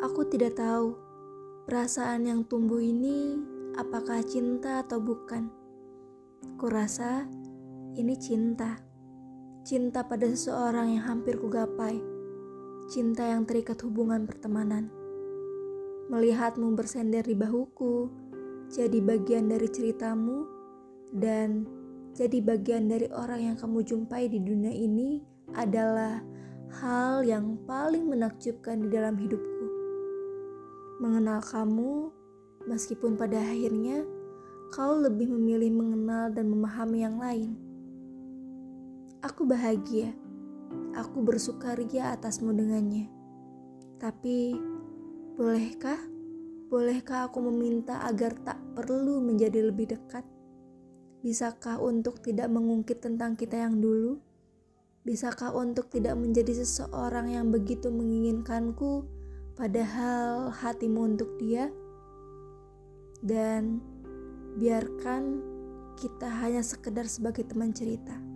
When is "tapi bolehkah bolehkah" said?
43.96-47.32